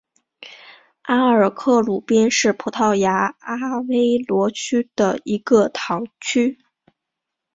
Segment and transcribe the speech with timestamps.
[1.03, 6.57] 阿尔克鲁宾是葡萄牙阿威罗区的一个堂区。